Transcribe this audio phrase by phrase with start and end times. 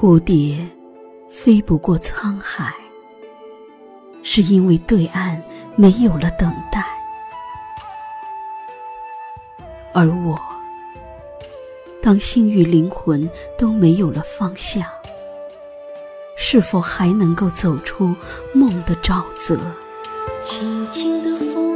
[0.00, 0.66] 蝴蝶
[1.28, 2.72] 飞不过沧海，
[4.22, 5.42] 是因为对岸
[5.76, 6.80] 没有了等待；
[9.92, 10.40] 而我，
[12.00, 13.28] 当心与灵魂
[13.58, 14.82] 都没有了方向，
[16.34, 18.16] 是否还能够走出
[18.54, 19.60] 梦的沼泽？
[20.40, 21.69] 轻轻的风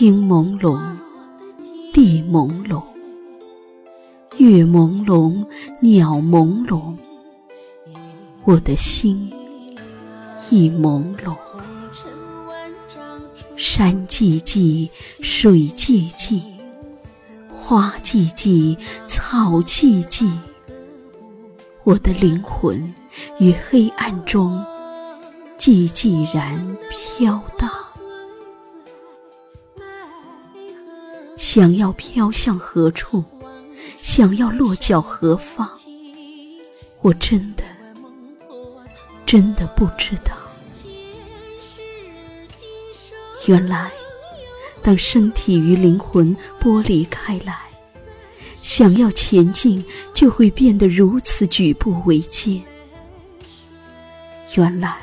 [0.00, 0.80] 天朦胧，
[1.92, 2.82] 地朦胧，
[4.38, 5.44] 月朦胧，
[5.80, 6.96] 鸟朦胧，
[8.44, 9.30] 我的心
[10.48, 11.36] 亦朦胧。
[13.56, 14.88] 山寂寂，
[15.20, 16.40] 水寂寂，
[17.52, 20.30] 花寂寂，草寂寂。
[21.84, 22.94] 我的灵魂
[23.38, 24.64] 于黑暗中
[25.58, 27.70] 寂寂然飘荡，
[31.52, 33.24] 想要飘向何处，
[34.00, 35.68] 想要落脚何方，
[37.00, 37.64] 我真的
[39.26, 40.32] 真的不知道。
[43.46, 43.90] 原来，
[44.80, 47.58] 当身体与灵魂剥离开来，
[48.62, 49.84] 想要前进，
[50.14, 52.62] 就会变得如此举步维艰。
[54.54, 54.98] 原来，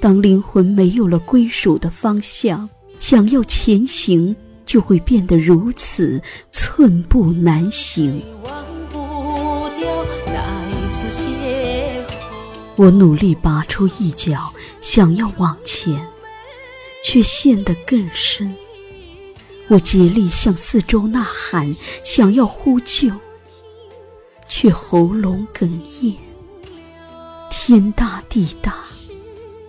[0.00, 2.70] 当灵魂没有了归属的方向，
[3.00, 4.36] 想要前行，
[4.68, 8.22] 就会变得如此寸步难行。
[12.76, 14.52] 我努力拔出一脚，
[14.82, 15.98] 想要往前，
[17.02, 18.54] 却陷得更深。
[19.68, 21.74] 我竭力向四周呐喊，
[22.04, 23.10] 想要呼救，
[24.48, 25.66] 却喉咙哽
[26.02, 26.14] 咽。
[27.50, 28.84] 天大地大，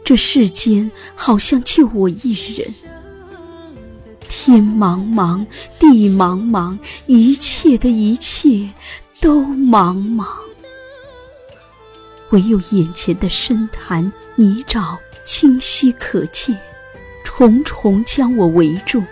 [0.03, 2.67] 这世间好像就我一人。
[4.41, 5.45] 天茫茫，
[5.77, 8.69] 地茫茫，一切的一切
[9.19, 10.25] 都茫茫。
[12.29, 16.57] 唯有眼前的深潭泥沼清晰可见，
[17.25, 19.03] 重重将我围住。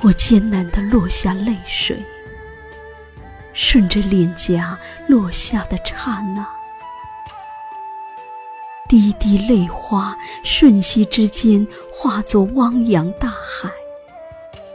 [0.00, 2.00] 我艰难地落下泪水，
[3.52, 6.46] 顺着脸颊落下的刹那，
[8.88, 13.70] 滴滴泪花瞬息之间化作汪洋大海。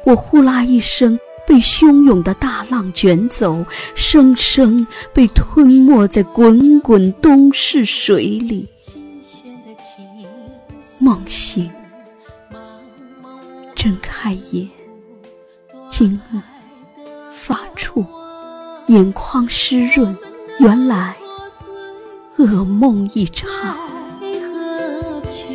[0.06, 3.66] 我呼啦一声被汹涌的大浪卷走，
[3.96, 8.70] 生生被吞没在滚滚东逝水里。
[11.00, 11.70] 梦醒，
[13.76, 14.70] 睁开眼，
[15.90, 16.40] 惊愕，
[17.34, 18.06] 发怵，
[18.88, 20.16] 眼眶湿润。
[20.60, 21.16] 原来
[22.38, 23.50] 噩梦一场。
[25.24, 25.46] 爱河桥，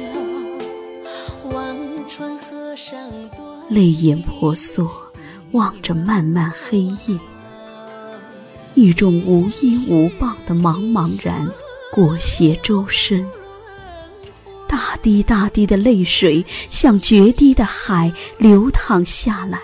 [1.50, 2.98] 望穿河上
[3.36, 3.46] 端。
[3.68, 4.90] 泪眼婆娑，
[5.52, 7.18] 望着漫漫黑夜，
[8.74, 11.46] 一种无依无傍的茫茫然
[11.92, 13.26] 裹挟周身。
[14.66, 19.60] 大滴大滴的泪水像决堤的海流淌下来，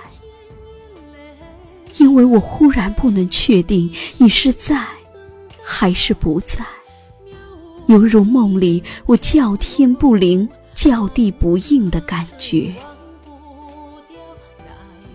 [1.97, 4.83] 因为我忽然不能确定你是在
[5.63, 6.65] 还是不在，
[7.87, 12.75] 犹如梦里我叫天不灵，叫地不应的感觉。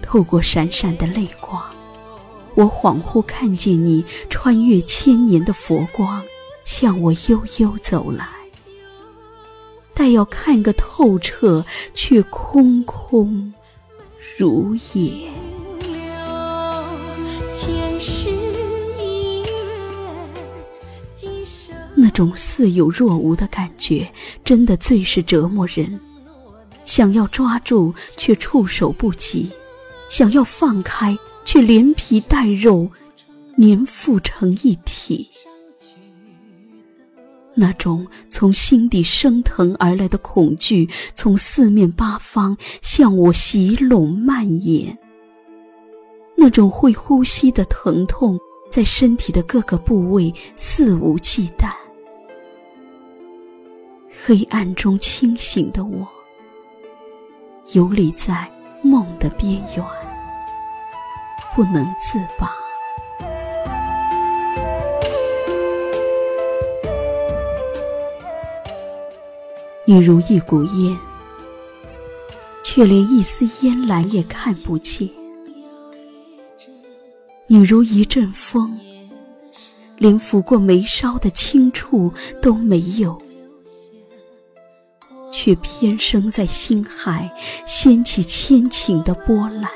[0.01, 1.63] 透过闪闪的泪光，
[2.55, 6.21] 我恍惚看见你穿越千年的佛光，
[6.65, 8.27] 向我悠悠走来。
[9.93, 13.53] 待要看个透彻，却空空
[14.37, 15.29] 如也。
[17.51, 18.28] 前世
[22.01, 24.09] 那种似有若无的感觉，
[24.43, 25.99] 真的最是折磨人。
[26.85, 29.49] 想要抓住，却触手不及；
[30.09, 32.89] 想要放开，却连皮带肉
[33.57, 35.29] 粘附成一体。
[37.53, 44.97] 那种从心底升腾而来的恐惧，从四面八方向我袭拢蔓延。
[46.37, 48.39] 那种会呼吸的疼痛，
[48.71, 51.69] 在身体的各个部位肆无忌惮。
[54.29, 56.07] 黑暗中清醒的我，
[57.73, 58.47] 游离在
[58.83, 59.83] 梦的边缘，
[61.55, 62.47] 不能自拔。
[69.83, 70.95] 你如一股烟，
[72.63, 75.09] 却连一丝烟岚也看不见。
[77.47, 78.79] 你如一阵风，
[79.97, 83.19] 连拂过眉梢的轻触都没有，
[85.41, 87.33] 却偏生在心海，
[87.65, 89.71] 掀起千顷的波澜，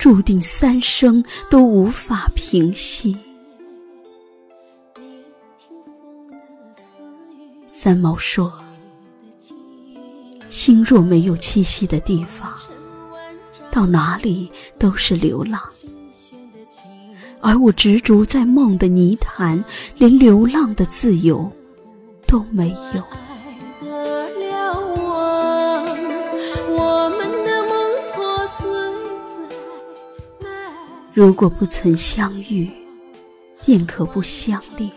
[0.00, 3.16] 注定三生都无法平息。
[7.70, 8.52] 三毛说
[10.50, 12.52] ：“心若没有栖息的地方，
[13.70, 15.62] 到哪里都是流浪。”
[17.40, 21.48] 而我执着在梦的泥潭，连流浪的自由
[22.26, 23.21] 都没有。
[31.14, 32.70] 如果不曾相遇，
[33.66, 34.88] 便可不相恋；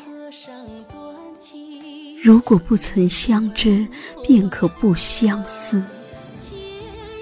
[2.24, 3.86] 如果不曾相知，
[4.24, 5.82] 便可不相思；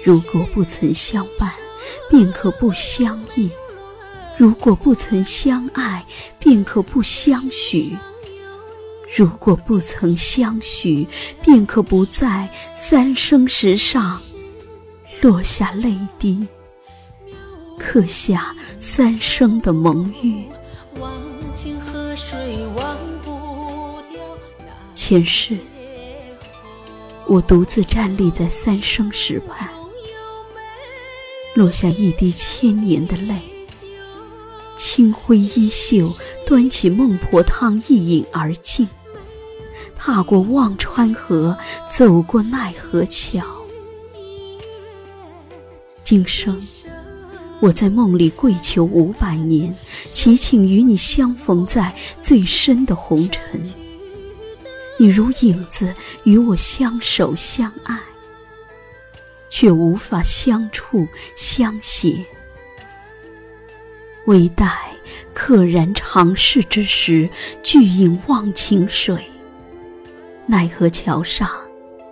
[0.04, 1.50] 如果不曾相伴，
[2.08, 3.50] 便可不相依。
[4.38, 6.06] 如果不曾相爱，
[6.38, 7.98] 便可不相许；
[9.16, 11.04] 如果不曾相许，
[11.42, 14.22] 便可不在三生石上
[15.20, 16.46] 落下泪滴，
[17.86, 20.42] 刻下三生的盟约。
[24.94, 25.58] 前世，
[27.26, 29.68] 我独自站立在三生石畔，
[31.54, 33.38] 落下一滴千年的泪。
[34.78, 36.10] 清辉衣袖，
[36.46, 38.88] 端起孟婆汤一饮而尽。
[39.94, 41.56] 踏过忘川河，
[41.90, 43.44] 走过奈何桥。
[46.02, 46.60] 今生，
[47.64, 49.74] 我在梦里跪求五百年，
[50.12, 53.58] 祈请与你相逢在最深的红尘。
[54.98, 55.94] 你如影子
[56.24, 57.98] 与我相守相爱，
[59.48, 62.22] 却无法相触相携。
[64.26, 64.92] 唯待
[65.34, 67.26] 溘然长逝之时，
[67.62, 69.24] 巨影忘情水。
[70.44, 71.48] 奈何桥上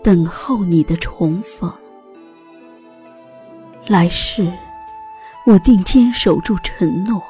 [0.02, 1.70] 等候你的重逢。
[3.87, 4.50] 来世，
[5.44, 7.22] 我定坚守住承诺。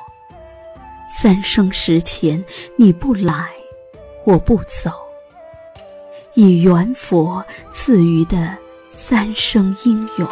[1.09, 2.43] 三生石前，
[2.77, 3.51] 你不来，
[4.25, 4.91] 我不走。
[6.35, 8.57] 以缘佛赐予的
[8.91, 10.29] 三生姻缘。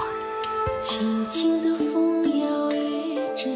[0.80, 3.50] 轻轻的风摇曳着。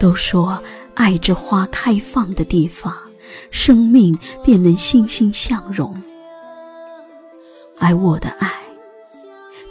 [0.00, 0.62] 都说，
[0.94, 2.92] 爱之花开放的地方，
[3.50, 5.94] 生命便能欣欣向荣。
[7.78, 8.50] 而我的爱，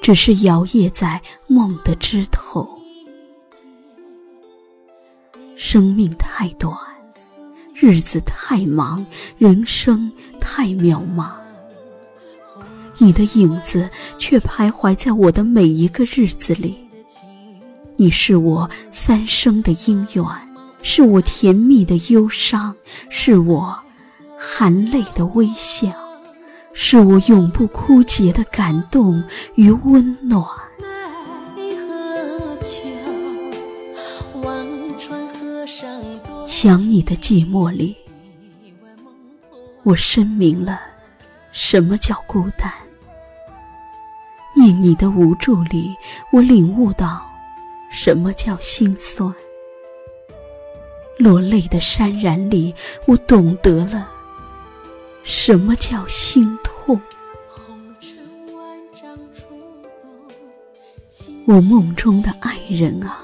[0.04, 2.68] 只是摇曳在梦的枝头。
[5.56, 6.78] 生命太短，
[7.74, 9.04] 日子太忙，
[9.38, 10.12] 人生
[10.42, 11.32] 太渺茫。
[12.98, 16.76] 你的影子却徘徊在我的每一个日子里。
[17.96, 20.26] 你是我三生的姻缘，
[20.82, 22.76] 是我甜蜜的忧伤，
[23.10, 23.74] 是我
[24.38, 25.88] 含泪的微笑，
[26.74, 29.24] 是我永不枯竭的感动
[29.56, 30.44] 与温暖。
[36.48, 37.96] 想你的寂寞里，
[39.84, 40.80] 我深明了
[41.52, 42.70] 什么叫孤单；
[44.56, 45.94] 念你的无助里，
[46.32, 47.22] 我领悟到。
[47.92, 49.32] 什么叫心酸？
[51.20, 52.74] 落泪的潸然里，
[53.06, 54.10] 我懂得了
[55.24, 57.00] 什么叫心痛。
[61.46, 63.20] 我梦中的爱人啊，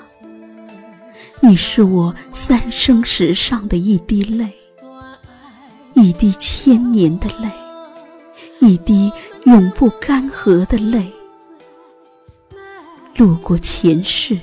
[1.41, 4.53] 你是我三生石上的一滴泪，
[5.93, 7.49] 一滴千年的泪，
[8.59, 9.11] 一滴
[9.45, 11.11] 永不干涸的泪。
[13.15, 14.37] 路过前世。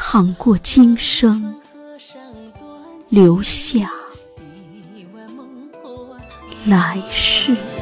[0.00, 1.54] 淌过今生，
[3.10, 3.90] 留下
[6.68, 7.77] 来世。